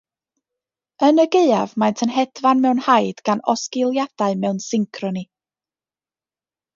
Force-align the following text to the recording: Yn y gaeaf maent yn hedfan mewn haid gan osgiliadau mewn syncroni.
Yn 1.07 1.19
y 1.23 1.25
gaeaf 1.33 1.75
maent 1.83 1.99
yn 2.05 2.13
hedfan 2.15 2.63
mewn 2.63 2.81
haid 2.85 3.21
gan 3.29 3.43
osgiliadau 3.53 4.39
mewn 4.47 4.63
syncroni. 4.69 5.23